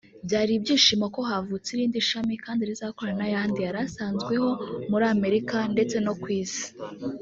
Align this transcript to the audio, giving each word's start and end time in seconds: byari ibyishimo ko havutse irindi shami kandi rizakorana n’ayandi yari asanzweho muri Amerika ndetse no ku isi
byari 0.25 0.51
ibyishimo 0.57 1.05
ko 1.15 1.21
havutse 1.29 1.67
irindi 1.71 1.99
shami 2.09 2.35
kandi 2.45 2.61
rizakorana 2.69 3.17
n’ayandi 3.21 3.59
yari 3.65 3.79
asanzweho 3.87 4.49
muri 4.89 5.05
Amerika 5.15 5.55
ndetse 5.73 5.95
no 6.05 6.13
ku 6.21 6.27
isi 6.43 6.65